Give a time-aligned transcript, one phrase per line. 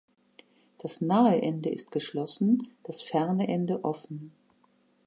[0.79, 4.31] Das nahe Ende ist geschlossen, das ferne Ende offen.